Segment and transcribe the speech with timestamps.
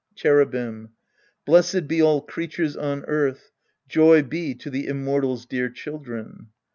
[0.15, 0.93] Cherubim.
[1.45, 3.51] Blessed be all creatures on earth,
[3.87, 6.47] Joy be to the Immortal's dear children.